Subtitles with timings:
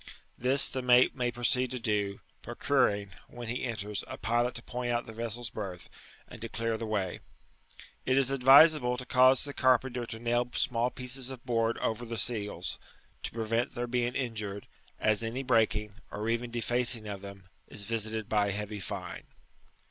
[0.35, 4.91] This the mate may proceed to do, procuring, when he enters, a pilot to point
[4.91, 5.91] out the vessel's berth,
[6.27, 7.19] and to clear the way.
[8.03, 12.03] It is advisable to cause the car penter to nail small pieces of board over
[12.03, 12.79] the seals,
[13.21, 14.65] to prevent their being injured,
[14.99, 19.25] as any breaking, or even defacing of them, is visited by a heavy fine.